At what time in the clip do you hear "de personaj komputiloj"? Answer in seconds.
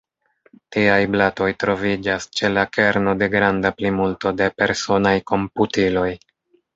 4.39-6.07